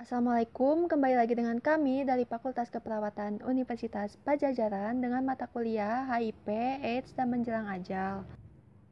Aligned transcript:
Assalamualaikum, 0.00 0.88
kembali 0.88 1.12
lagi 1.12 1.36
dengan 1.36 1.60
kami 1.60 2.08
dari 2.08 2.24
Fakultas 2.24 2.72
Keperawatan 2.72 3.44
Universitas 3.44 4.16
Pajajaran 4.24 4.96
dengan 4.96 5.20
mata 5.28 5.44
kuliah 5.44 6.08
HIV, 6.08 6.48
AIDS, 6.80 7.12
dan 7.12 7.28
menjelang 7.28 7.68
ajal. 7.68 8.24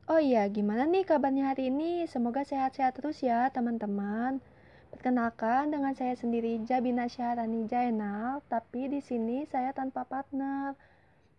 Oh 0.04 0.20
iya, 0.20 0.44
gimana 0.52 0.84
nih 0.84 1.08
kabarnya 1.08 1.56
hari 1.56 1.72
ini? 1.72 2.04
Semoga 2.04 2.44
sehat-sehat 2.44 3.00
terus 3.00 3.24
ya 3.24 3.48
teman-teman. 3.48 4.44
Perkenalkan 4.92 5.72
dengan 5.72 5.96
saya 5.96 6.12
sendiri 6.12 6.60
Jabina 6.68 7.08
Syahrani 7.08 7.64
Jainal, 7.64 8.44
tapi 8.52 8.92
di 8.92 9.00
sini 9.00 9.48
saya 9.48 9.72
tanpa 9.72 10.04
partner. 10.04 10.76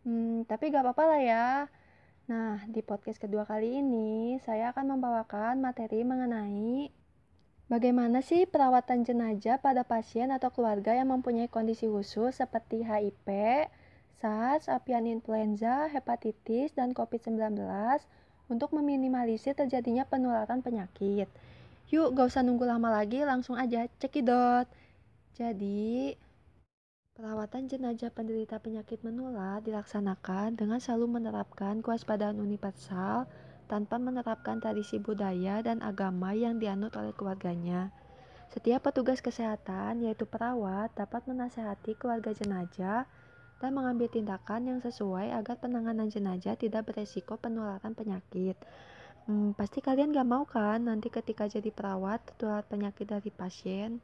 Hmm, 0.02 0.50
tapi 0.50 0.74
gak 0.74 0.82
apa-apa 0.82 1.04
lah 1.14 1.22
ya. 1.22 1.48
Nah, 2.26 2.58
di 2.66 2.82
podcast 2.82 3.22
kedua 3.22 3.46
kali 3.46 3.86
ini 3.86 4.42
saya 4.42 4.74
akan 4.74 4.98
membawakan 4.98 5.62
materi 5.62 6.02
mengenai 6.02 6.90
Bagaimana 7.70 8.26
sih 8.26 8.50
perawatan 8.50 9.06
jenazah 9.06 9.62
pada 9.62 9.86
pasien 9.86 10.34
atau 10.34 10.50
keluarga 10.50 10.90
yang 10.90 11.14
mempunyai 11.14 11.46
kondisi 11.46 11.86
khusus 11.86 12.42
seperti 12.42 12.82
HIV, 12.82 13.30
SARS, 14.18 14.66
avian 14.74 15.06
influenza, 15.06 15.86
hepatitis, 15.94 16.74
dan 16.74 16.98
COVID-19 16.98 17.62
untuk 18.50 18.74
meminimalisir 18.74 19.54
terjadinya 19.54 20.02
penularan 20.02 20.66
penyakit? 20.66 21.30
Yuk, 21.94 22.18
gak 22.18 22.34
usah 22.34 22.42
nunggu 22.42 22.66
lama 22.66 22.90
lagi, 22.90 23.22
langsung 23.22 23.54
aja 23.54 23.86
cekidot. 24.02 24.66
Jadi, 25.38 26.18
perawatan 27.14 27.70
jenazah 27.70 28.10
penderita 28.10 28.58
penyakit 28.58 29.06
menular 29.06 29.62
dilaksanakan 29.62 30.58
dengan 30.58 30.82
selalu 30.82 31.22
menerapkan 31.22 31.86
kewaspadaan 31.86 32.42
universal 32.42 33.30
tanpa 33.70 34.02
menerapkan 34.02 34.58
tradisi 34.58 34.98
budaya 34.98 35.62
dan 35.62 35.86
agama 35.86 36.34
yang 36.34 36.58
dianut 36.58 36.92
oleh 36.98 37.14
keluarganya. 37.14 37.94
Setiap 38.50 38.90
petugas 38.90 39.22
kesehatan, 39.22 40.02
yaitu 40.02 40.26
perawat, 40.26 40.90
dapat 40.98 41.22
menasehati 41.30 41.94
keluarga 41.94 42.34
jenazah 42.34 43.06
dan 43.62 43.72
mengambil 43.78 44.10
tindakan 44.10 44.66
yang 44.66 44.80
sesuai 44.82 45.30
agar 45.38 45.62
penanganan 45.62 46.10
jenazah 46.10 46.58
tidak 46.58 46.90
beresiko 46.90 47.38
penularan 47.38 47.94
penyakit. 47.94 48.58
Hmm, 49.30 49.54
pasti 49.54 49.86
kalian 49.86 50.10
gak 50.10 50.26
mau 50.26 50.50
kan 50.50 50.82
nanti 50.90 51.14
ketika 51.14 51.46
jadi 51.46 51.70
perawat 51.70 52.26
tertular 52.26 52.66
penyakit 52.66 53.06
dari 53.06 53.30
pasien? 53.30 54.02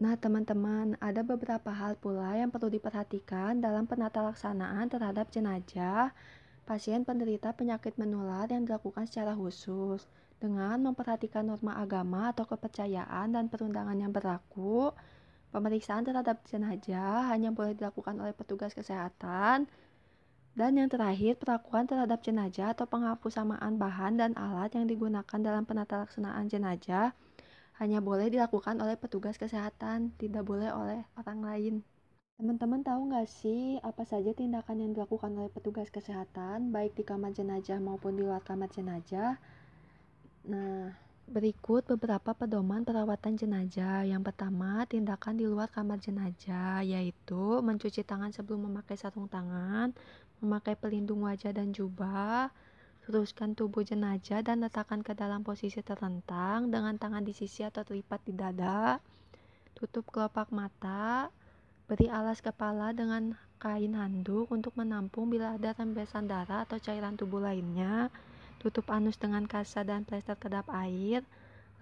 Nah, 0.00 0.16
teman-teman, 0.16 0.96
ada 0.98 1.20
beberapa 1.20 1.68
hal 1.68 2.00
pula 2.00 2.34
yang 2.34 2.48
perlu 2.48 2.72
diperhatikan 2.72 3.60
dalam 3.60 3.84
penata 3.84 4.24
laksanaan 4.24 4.88
terhadap 4.88 5.28
jenazah 5.28 6.16
pasien 6.62 7.02
penderita 7.02 7.50
penyakit 7.52 7.98
menular 7.98 8.46
yang 8.46 8.62
dilakukan 8.62 9.10
secara 9.10 9.34
khusus 9.34 10.06
dengan 10.42 10.78
memperhatikan 10.82 11.46
norma 11.46 11.78
agama 11.78 12.34
atau 12.34 12.42
kepercayaan 12.46 13.34
dan 13.34 13.46
perundangan 13.46 13.94
yang 13.94 14.10
berlaku. 14.10 14.90
Pemeriksaan 15.52 16.02
terhadap 16.02 16.42
jenazah 16.48 17.28
hanya 17.28 17.52
boleh 17.52 17.76
dilakukan 17.76 18.16
oleh 18.18 18.32
petugas 18.32 18.72
kesehatan. 18.72 19.68
Dan 20.52 20.70
yang 20.76 20.88
terakhir, 20.88 21.40
perlakuan 21.40 21.88
terhadap 21.88 22.20
jenazah 22.20 22.76
atau 22.76 22.84
penghapusamaan 22.84 23.80
bahan 23.80 24.20
dan 24.20 24.30
alat 24.36 24.76
yang 24.76 24.84
digunakan 24.84 25.38
dalam 25.40 25.64
penata 25.64 26.04
laksanaan 26.04 26.48
jenazah 26.48 27.16
hanya 27.80 28.04
boleh 28.04 28.28
dilakukan 28.28 28.76
oleh 28.78 29.00
petugas 29.00 29.40
kesehatan, 29.40 30.12
tidak 30.20 30.44
boleh 30.44 30.68
oleh 30.70 31.08
orang 31.16 31.40
lain. 31.40 31.74
Teman-teman 32.40 32.80
tahu 32.80 33.12
nggak 33.12 33.28
sih 33.28 33.76
apa 33.84 34.02
saja 34.08 34.32
tindakan 34.32 34.80
yang 34.80 34.90
dilakukan 34.96 35.32
oleh 35.36 35.52
petugas 35.52 35.92
kesehatan 35.92 36.72
baik 36.72 36.96
di 36.96 37.04
kamar 37.04 37.30
jenazah 37.36 37.76
maupun 37.76 38.16
di 38.16 38.22
luar 38.24 38.40
kamar 38.40 38.72
jenazah? 38.72 39.36
Nah, 40.48 40.90
berikut 41.30 41.86
beberapa 41.86 42.34
pedoman 42.34 42.82
perawatan 42.82 43.38
jenazah. 43.38 44.08
Yang 44.08 44.32
pertama, 44.32 44.82
tindakan 44.90 45.38
di 45.38 45.46
luar 45.46 45.70
kamar 45.70 46.02
jenazah 46.02 46.82
yaitu 46.82 47.62
mencuci 47.62 48.02
tangan 48.02 48.34
sebelum 48.34 48.66
memakai 48.66 48.98
sarung 48.98 49.30
tangan, 49.30 49.94
memakai 50.42 50.74
pelindung 50.74 51.22
wajah 51.22 51.54
dan 51.54 51.70
jubah, 51.70 52.50
teruskan 53.06 53.54
tubuh 53.54 53.86
jenazah 53.86 54.42
dan 54.42 54.66
letakkan 54.66 55.04
ke 55.06 55.14
dalam 55.14 55.46
posisi 55.46 55.78
terlentang 55.78 56.74
dengan 56.74 56.98
tangan 56.98 57.22
di 57.22 57.34
sisi 57.36 57.62
atau 57.62 57.86
terlipat 57.86 58.20
di 58.26 58.34
dada, 58.34 58.98
tutup 59.78 60.10
kelopak 60.10 60.50
mata, 60.50 61.30
Beri 61.90 62.06
alas 62.06 62.38
kepala 62.38 62.94
dengan 62.94 63.34
kain 63.58 63.98
handuk 63.98 64.46
untuk 64.54 64.70
menampung 64.78 65.26
bila 65.26 65.58
ada 65.58 65.74
rembesan 65.74 66.30
darah 66.30 66.62
atau 66.62 66.78
cairan 66.78 67.18
tubuh 67.18 67.42
lainnya. 67.42 68.06
Tutup 68.62 68.86
anus 68.94 69.18
dengan 69.18 69.42
kasa 69.50 69.82
dan 69.82 70.06
plester 70.06 70.38
kedap 70.38 70.70
air. 70.70 71.26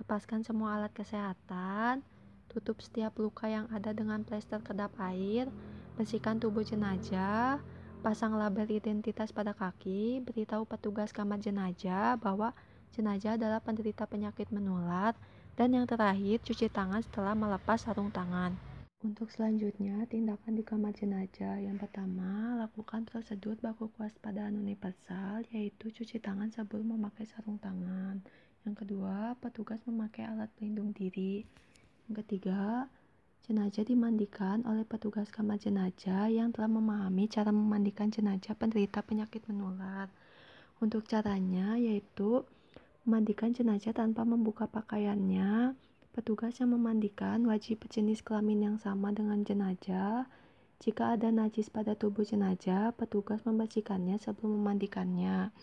Lepaskan 0.01 0.41
semua 0.41 0.81
alat 0.81 0.93
kesehatan. 0.97 2.01
Tutup 2.49 2.81
setiap 2.81 3.13
luka 3.21 3.53
yang 3.53 3.69
ada 3.69 3.93
dengan 3.93 4.25
plester 4.25 4.65
kedap 4.65 4.97
air. 4.97 5.53
Bersihkan 6.01 6.41
tubuh 6.41 6.65
jenazah. 6.65 7.61
Pasang 8.01 8.33
label 8.41 8.73
identitas 8.73 9.29
pada 9.29 9.53
kaki. 9.53 10.25
Beritahu 10.25 10.65
petugas 10.65 11.13
kamar 11.13 11.45
jenazah 11.45 12.17
bahwa 12.17 12.57
jenazah 12.97 13.37
adalah 13.37 13.61
penderita 13.61 14.09
penyakit 14.09 14.49
menular. 14.49 15.13
Dan 15.61 15.77
yang 15.77 15.85
terakhir, 15.85 16.41
cuci 16.41 16.73
tangan 16.73 17.05
setelah 17.05 17.37
melepas 17.37 17.85
sarung 17.85 18.09
tangan. 18.09 18.70
Untuk 19.01 19.33
selanjutnya, 19.33 20.05
tindakan 20.13 20.61
di 20.61 20.61
kamar 20.61 20.93
jenazah. 20.93 21.57
Yang 21.57 21.89
pertama, 21.89 22.61
lakukan 22.61 23.09
prosedur 23.09 23.57
baku 23.57 23.89
kewaspadaan 23.97 24.61
universal, 24.61 25.41
yaitu 25.57 25.89
cuci 25.89 26.21
tangan 26.21 26.53
sebelum 26.53 27.01
memakai 27.01 27.25
sarung 27.25 27.57
tangan. 27.57 28.21
Yang 28.69 28.85
kedua, 28.85 29.41
petugas 29.41 29.81
memakai 29.89 30.29
alat 30.29 30.53
pelindung 30.53 30.93
diri. 30.93 31.49
Yang 32.13 32.29
ketiga, 32.29 32.93
jenazah 33.49 33.89
dimandikan 33.89 34.69
oleh 34.69 34.85
petugas 34.85 35.33
kamar 35.33 35.57
jenazah 35.57 36.29
yang 36.29 36.53
telah 36.53 36.69
memahami 36.69 37.25
cara 37.25 37.49
memandikan 37.49 38.13
jenazah 38.13 38.53
penderita 38.53 39.01
penyakit 39.01 39.49
menular. 39.49 40.13
Untuk 40.77 41.09
caranya, 41.09 41.81
yaitu 41.81 42.45
memandikan 43.09 43.57
jenazah 43.57 43.97
tanpa 43.97 44.29
membuka 44.29 44.69
pakaiannya, 44.69 45.73
Petugas 46.11 46.59
yang 46.59 46.75
memandikan 46.75 47.47
wajib 47.47 47.87
berjenis 47.87 48.19
kelamin 48.27 48.67
yang 48.67 48.77
sama 48.83 49.15
dengan 49.15 49.47
jenazah. 49.47 50.27
Jika 50.83 51.15
ada 51.15 51.31
najis 51.31 51.71
pada 51.71 51.95
tubuh 51.95 52.27
jenazah, 52.27 52.91
petugas 52.99 53.47
membersihkannya 53.47 54.19
sebelum 54.19 54.59
memandikannya. 54.59 55.55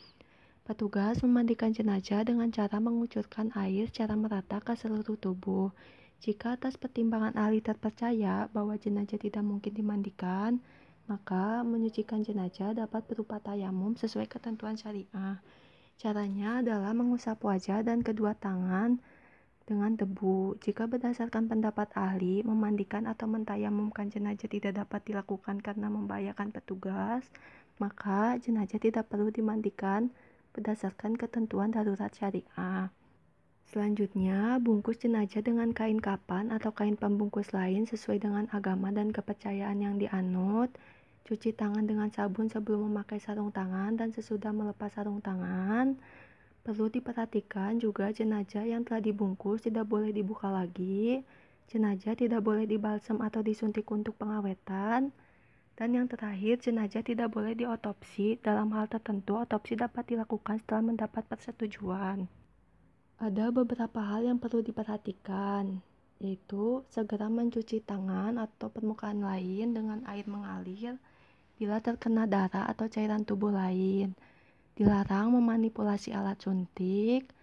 Petugas 0.63 1.19
memandikan 1.19 1.75
jenazah 1.75 2.23
dengan 2.23 2.47
cara 2.47 2.79
mengucurkan 2.79 3.51
air 3.59 3.91
secara 3.91 4.15
merata 4.15 4.63
ke 4.63 4.71
seluruh 4.79 5.19
tubuh. 5.19 5.75
Jika 6.23 6.55
atas 6.55 6.79
pertimbangan 6.79 7.35
ahli 7.35 7.59
terpercaya 7.59 8.47
bahwa 8.55 8.79
jenazah 8.79 9.19
tidak 9.19 9.43
mungkin 9.43 9.75
dimandikan, 9.75 10.63
maka 11.11 11.59
menyucikan 11.67 12.23
jenazah 12.23 12.71
dapat 12.71 13.03
berupa 13.03 13.43
tayamum 13.43 13.99
sesuai 13.99 14.31
ketentuan 14.31 14.79
syariah. 14.79 15.43
Caranya 15.99 16.63
adalah 16.63 16.95
mengusap 16.95 17.43
wajah 17.43 17.83
dan 17.83 17.99
kedua 17.99 18.31
tangan 18.31 19.03
dengan 19.67 19.99
debu. 19.99 20.55
Jika 20.63 20.87
berdasarkan 20.87 21.51
pendapat 21.51 21.91
ahli, 21.93 22.39
memandikan 22.47 23.03
atau 23.03 23.27
mentayamumkan 23.27 24.07
jenazah 24.07 24.47
tidak 24.47 24.79
dapat 24.79 25.03
dilakukan 25.03 25.59
karena 25.59 25.91
membahayakan 25.91 26.55
petugas, 26.55 27.27
maka 27.77 28.39
jenazah 28.39 28.79
tidak 28.79 29.11
perlu 29.11 29.27
dimandikan 29.27 30.09
berdasarkan 30.55 31.19
ketentuan 31.19 31.75
darurat 31.75 32.09
syariah. 32.15 32.89
Selanjutnya, 33.67 34.63
bungkus 34.63 35.03
jenazah 35.03 35.43
dengan 35.43 35.75
kain 35.75 35.99
kapan 35.99 36.55
atau 36.55 36.71
kain 36.71 36.95
pembungkus 36.95 37.51
lain 37.51 37.83
sesuai 37.83 38.23
dengan 38.23 38.47
agama 38.55 38.95
dan 38.95 39.11
kepercayaan 39.11 39.83
yang 39.83 39.99
dianut. 39.99 40.71
Cuci 41.27 41.51
tangan 41.51 41.83
dengan 41.83 42.07
sabun 42.07 42.47
sebelum 42.47 42.87
memakai 42.87 43.19
sarung 43.19 43.51
tangan 43.51 43.99
dan 43.99 44.15
sesudah 44.15 44.55
melepas 44.55 44.95
sarung 44.95 45.19
tangan. 45.19 45.99
Perlu 46.67 46.91
diperhatikan 46.91 47.79
juga 47.79 48.11
jenazah 48.11 48.67
yang 48.67 48.83
telah 48.83 48.99
dibungkus 48.99 49.63
tidak 49.63 49.87
boleh 49.87 50.11
dibuka 50.11 50.51
lagi. 50.51 51.23
Jenazah 51.71 52.11
tidak 52.19 52.43
boleh 52.43 52.67
dibalsem 52.67 53.23
atau 53.23 53.39
disuntik 53.39 53.87
untuk 53.87 54.19
pengawetan. 54.19 55.15
Dan 55.79 55.89
yang 55.95 56.11
terakhir, 56.11 56.59
jenazah 56.59 57.07
tidak 57.07 57.31
boleh 57.31 57.55
diotopsi. 57.55 58.35
Dalam 58.43 58.75
hal 58.75 58.91
tertentu, 58.91 59.39
otopsi 59.39 59.79
dapat 59.79 60.11
dilakukan 60.11 60.59
setelah 60.59 60.91
mendapat 60.91 61.23
persetujuan. 61.31 62.27
Ada 63.23 63.47
beberapa 63.55 64.03
hal 64.03 64.27
yang 64.27 64.35
perlu 64.35 64.59
diperhatikan, 64.59 65.79
yaitu 66.19 66.83
segera 66.91 67.31
mencuci 67.31 67.79
tangan 67.79 68.43
atau 68.43 68.67
permukaan 68.67 69.23
lain 69.23 69.71
dengan 69.71 70.03
air 70.03 70.27
mengalir 70.27 70.99
bila 71.55 71.79
terkena 71.79 72.27
darah 72.27 72.67
atau 72.67 72.91
cairan 72.91 73.23
tubuh 73.23 73.55
lain 73.55 74.13
Dilarang 74.77 75.33
memanipulasi 75.33 76.13
alat 76.13 76.37
suntik. 76.37 77.33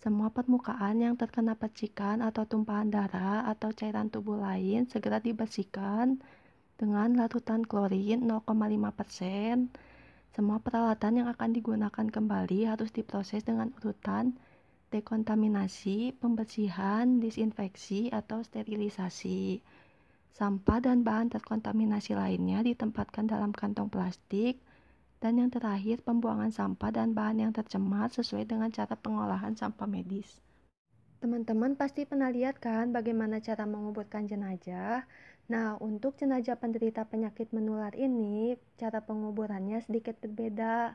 Semua 0.00 0.32
permukaan 0.32 1.04
yang 1.04 1.20
terkena 1.20 1.52
percikan 1.52 2.24
atau 2.24 2.48
tumpahan 2.48 2.88
darah 2.88 3.44
atau 3.44 3.76
cairan 3.76 4.08
tubuh 4.08 4.40
lain 4.40 4.88
segera 4.88 5.20
dibersihkan 5.20 6.16
dengan 6.80 7.12
larutan 7.12 7.60
klorin 7.68 8.24
0,5%. 8.24 9.68
Semua 10.32 10.64
peralatan 10.64 11.20
yang 11.20 11.28
akan 11.28 11.50
digunakan 11.52 12.06
kembali 12.08 12.72
harus 12.72 12.88
diproses 12.88 13.44
dengan 13.44 13.68
urutan 13.84 14.38
dekontaminasi, 14.88 16.16
pembersihan, 16.16 17.20
disinfeksi, 17.20 18.08
atau 18.08 18.40
sterilisasi. 18.40 19.60
Sampah 20.32 20.80
dan 20.80 21.04
bahan 21.04 21.28
terkontaminasi 21.28 22.16
lainnya 22.16 22.64
ditempatkan 22.64 23.28
dalam 23.28 23.52
kantong 23.52 23.92
plastik. 23.92 24.62
Dan 25.18 25.42
yang 25.42 25.50
terakhir, 25.50 26.06
pembuangan 26.06 26.54
sampah 26.54 26.94
dan 26.94 27.10
bahan 27.10 27.42
yang 27.42 27.52
tercemar 27.54 28.06
sesuai 28.14 28.46
dengan 28.46 28.70
cara 28.70 28.94
pengolahan 28.94 29.58
sampah 29.58 29.90
medis. 29.90 30.38
Teman-teman 31.18 31.74
pasti 31.74 32.06
pernah 32.06 32.30
lihat 32.30 32.62
kan 32.62 32.94
bagaimana 32.94 33.42
cara 33.42 33.66
menguburkan 33.66 34.30
jenazah? 34.30 35.02
Nah, 35.50 35.74
untuk 35.82 36.14
jenazah 36.14 36.54
penderita 36.54 37.02
penyakit 37.02 37.50
menular 37.50 37.90
ini, 37.98 38.54
cara 38.78 39.02
penguburannya 39.02 39.82
sedikit 39.82 40.14
berbeda. 40.22 40.94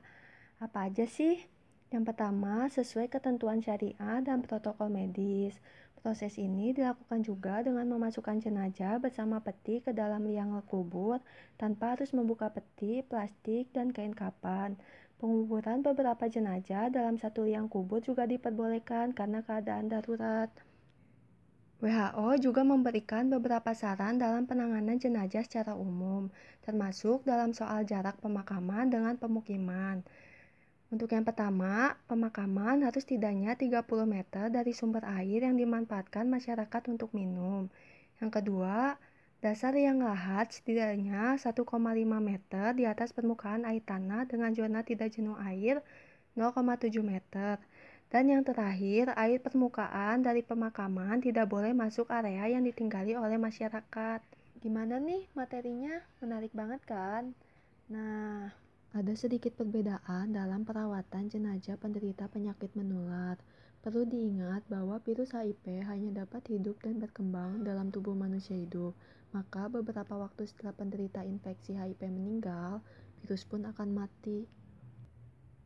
Apa 0.63 0.87
aja 0.87 1.03
sih? 1.03 1.43
Yang 1.91 2.15
pertama, 2.15 2.71
sesuai 2.71 3.11
ketentuan 3.11 3.59
syariah 3.59 4.23
dan 4.23 4.39
protokol 4.47 4.87
medis. 4.87 5.59
Proses 6.03 6.35
ini 6.35 6.75
dilakukan 6.75 7.23
juga 7.23 7.63
dengan 7.63 7.88
memasukkan 7.95 8.44
jenazah 8.44 9.00
bersama 9.00 9.39
peti 9.39 9.79
ke 9.79 9.95
dalam 9.95 10.27
liang 10.27 10.51
kubur 10.67 11.23
tanpa 11.55 11.95
harus 11.95 12.11
membuka 12.11 12.51
peti, 12.51 13.00
plastik, 13.07 13.71
dan 13.71 13.95
kain 13.95 14.11
kapan. 14.11 14.75
Penguburan 15.15 15.79
beberapa 15.79 16.27
jenazah 16.27 16.91
dalam 16.91 17.15
satu 17.15 17.47
liang 17.47 17.71
kubur 17.71 18.03
juga 18.03 18.27
diperbolehkan 18.27 19.15
karena 19.15 19.47
keadaan 19.47 19.88
darurat. 19.88 20.51
WHO 21.79 22.51
juga 22.51 22.67
memberikan 22.67 23.31
beberapa 23.31 23.71
saran 23.71 24.19
dalam 24.19 24.44
penanganan 24.44 24.99
jenazah 24.99 25.47
secara 25.47 25.71
umum, 25.71 26.27
termasuk 26.67 27.23
dalam 27.23 27.56
soal 27.56 27.88
jarak 27.88 28.19
pemakaman 28.19 28.91
dengan 28.91 29.15
pemukiman. 29.15 30.03
Untuk 30.94 31.10
yang 31.10 31.25
pertama, 31.25 31.98
pemakaman 32.06 32.86
harus 32.86 33.01
tidaknya 33.01 33.57
30 33.57 33.81
meter 34.06 34.54
dari 34.54 34.78
sumber 34.78 35.01
air 35.10 35.42
yang 35.42 35.57
dimanfaatkan 35.57 36.30
masyarakat 36.30 36.86
untuk 36.86 37.10
minum. 37.18 37.66
Yang 38.22 38.30
kedua, 38.38 39.01
dasar 39.42 39.74
yang 39.74 40.06
lahat 40.06 40.54
setidaknya 40.54 41.42
1,5 41.42 41.66
meter 42.22 42.78
di 42.78 42.86
atas 42.86 43.10
permukaan 43.10 43.66
air 43.66 43.81
tanah 43.81 44.30
dengan 44.30 44.54
zona 44.54 44.86
tidak 44.86 45.18
jenuh 45.18 45.34
air 45.42 45.81
0,7 46.38 47.01
meter. 47.01 47.57
Dan 48.13 48.30
yang 48.30 48.45
terakhir, 48.45 49.18
air 49.18 49.42
permukaan 49.42 50.22
dari 50.22 50.45
pemakaman 50.45 51.25
tidak 51.25 51.50
boleh 51.50 51.74
masuk 51.74 52.13
area 52.13 52.54
yang 52.54 52.62
ditinggali 52.62 53.18
oleh 53.18 53.42
masyarakat. 53.42 54.22
Gimana 54.62 55.01
nih 55.01 55.25
materinya? 55.34 56.06
Menarik 56.22 56.54
banget 56.54 56.86
kan? 56.86 57.34
Nah, 57.90 58.54
ada 58.94 59.18
sedikit 59.18 59.57
perbedaan 59.57 60.38
dalam 60.38 60.62
perawatan 60.69 61.25
jenazah 61.25 61.81
penderita 61.81 62.30
penyakit 62.30 62.69
menular. 62.78 63.42
Perlu 63.81 64.06
diingat 64.06 64.69
bahwa 64.69 65.01
virus 65.01 65.34
HIV 65.34 65.81
hanya 65.90 66.24
dapat 66.24 66.45
hidup 66.54 66.78
dan 66.86 67.01
berkembang 67.01 67.66
dalam 67.66 67.90
tubuh 67.90 68.13
manusia 68.13 68.54
hidup. 68.54 68.94
Maka 69.34 69.66
beberapa 69.66 70.13
waktu 70.13 70.45
setelah 70.45 70.78
penderita 70.78 71.25
infeksi 71.25 71.74
HIV 71.74 72.06
meninggal, 72.06 72.86
virus 73.25 73.42
pun 73.50 73.66
akan 73.66 73.98
mati. 73.98 74.45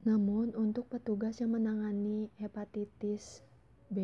Namun 0.08 0.56
untuk 0.56 0.88
petugas 0.88 1.44
yang 1.44 1.52
menangani 1.52 2.32
hepatitis 2.40 3.44
B, 3.92 4.00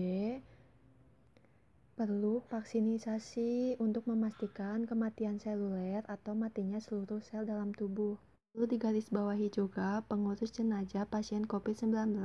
perlu 1.96 2.44
vaksinisasi 2.52 3.80
untuk 3.80 4.04
memastikan 4.04 4.84
kematian 4.84 5.40
seluler 5.40 6.04
atau 6.12 6.36
matinya 6.36 6.84
seluruh 6.84 7.24
sel 7.24 7.48
dalam 7.48 7.72
tubuh. 7.72 8.20
Perlu 8.54 8.70
digarisbawahi 8.70 9.50
juga, 9.50 10.06
pengurus 10.06 10.54
jenazah 10.54 11.10
pasien 11.10 11.42
COVID-19 11.42 12.22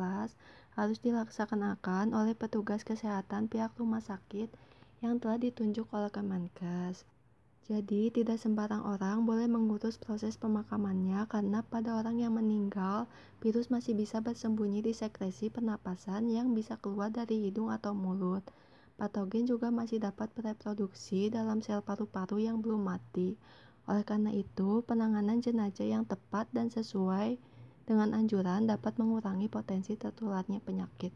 harus 0.76 0.98
dilaksanakan 1.00 2.12
oleh 2.12 2.36
petugas 2.36 2.84
kesehatan 2.84 3.48
pihak 3.48 3.72
rumah 3.80 4.04
sakit 4.04 4.52
yang 5.00 5.16
telah 5.24 5.40
ditunjuk 5.40 5.88
oleh 5.88 6.12
Kemenkes. 6.12 7.08
Jadi, 7.64 8.12
tidak 8.12 8.36
sembarang 8.44 8.84
orang 8.84 9.24
boleh 9.24 9.48
mengurus 9.48 9.96
proses 9.96 10.36
pemakamannya 10.36 11.24
karena 11.32 11.64
pada 11.64 11.96
orang 11.96 12.20
yang 12.20 12.36
meninggal, 12.36 13.08
virus 13.40 13.72
masih 13.72 13.96
bisa 13.96 14.20
bersembunyi 14.20 14.84
di 14.84 14.92
sekresi 14.92 15.48
pernapasan 15.48 16.28
yang 16.28 16.52
bisa 16.52 16.76
keluar 16.76 17.08
dari 17.08 17.40
hidung 17.48 17.72
atau 17.72 17.96
mulut. 17.96 18.44
Patogen 19.00 19.48
juga 19.48 19.72
masih 19.72 19.96
dapat 19.96 20.28
bereproduksi 20.36 21.32
dalam 21.32 21.64
sel 21.64 21.80
paru-paru 21.80 22.44
yang 22.44 22.60
belum 22.60 22.84
mati. 22.84 23.40
Oleh 23.88 24.04
karena 24.04 24.28
itu, 24.36 24.84
penanganan 24.84 25.40
jenazah 25.40 25.88
yang 25.88 26.04
tepat 26.04 26.44
dan 26.52 26.68
sesuai 26.68 27.40
dengan 27.88 28.12
anjuran 28.12 28.68
dapat 28.68 29.00
mengurangi 29.00 29.48
potensi 29.48 29.96
tertularnya 29.96 30.60
penyakit. 30.60 31.08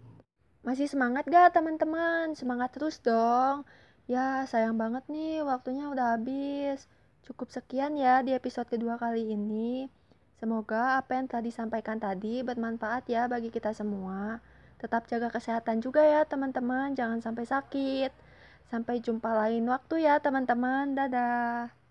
Masih 0.65 0.89
semangat 0.89 1.29
gak 1.29 1.53
teman-teman? 1.53 2.33
Semangat 2.33 2.73
terus 2.73 2.97
dong. 3.05 3.69
Ya, 4.09 4.49
sayang 4.49 4.81
banget 4.81 5.05
nih 5.13 5.45
waktunya 5.45 5.93
udah 5.93 6.17
habis. 6.17 6.89
Cukup 7.29 7.53
sekian 7.53 7.93
ya 8.01 8.25
di 8.25 8.33
episode 8.33 8.73
kedua 8.73 8.97
kali 8.97 9.37
ini. 9.37 9.93
Semoga 10.41 10.97
apa 10.97 11.21
yang 11.21 11.29
telah 11.29 11.45
disampaikan 11.45 12.01
tadi 12.01 12.41
bermanfaat 12.41 13.05
ya 13.07 13.29
bagi 13.29 13.53
kita 13.53 13.77
semua. 13.77 14.41
Tetap 14.81 15.07
jaga 15.13 15.29
kesehatan 15.29 15.85
juga 15.85 16.03
ya 16.03 16.25
teman-teman, 16.25 16.97
jangan 16.97 17.21
sampai 17.21 17.45
sakit. 17.45 18.11
Sampai 18.73 19.05
jumpa 19.05 19.29
lain 19.29 19.69
waktu 19.69 20.09
ya 20.09 20.19
teman-teman. 20.25 20.97
Dadah. 20.97 21.82